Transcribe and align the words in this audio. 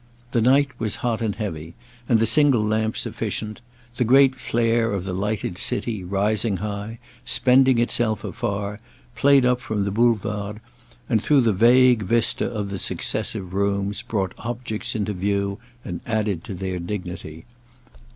The 0.31 0.41
night 0.41 0.69
was 0.79 0.95
hot 1.05 1.21
and 1.21 1.35
heavy 1.35 1.75
and 2.09 2.19
the 2.19 2.25
single 2.25 2.63
lamp 2.65 2.97
sufficient; 2.97 3.61
the 3.97 4.03
great 4.03 4.33
flare 4.33 4.91
of 4.93 5.03
the 5.03 5.13
lighted 5.13 5.59
city, 5.59 6.03
rising 6.03 6.57
high, 6.57 6.97
spending 7.23 7.77
itself 7.77 8.23
afar, 8.23 8.79
played 9.15 9.45
up 9.45 9.61
from 9.61 9.83
the 9.83 9.91
Boulevard 9.91 10.59
and, 11.07 11.21
through 11.21 11.41
the 11.41 11.53
vague 11.53 12.01
vista 12.01 12.49
of 12.49 12.71
the 12.71 12.79
successive 12.79 13.53
rooms, 13.53 14.01
brought 14.01 14.33
objects 14.39 14.95
into 14.95 15.13
view 15.13 15.59
and 15.85 16.01
added 16.07 16.43
to 16.45 16.55
their 16.55 16.79
dignity. 16.79 17.45